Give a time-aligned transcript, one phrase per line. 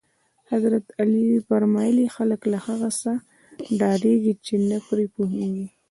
[0.51, 3.11] حضرت علی فرمایل: خلک له هغه څه
[3.79, 5.67] ډارېږي چې نه پرې پوهېږي.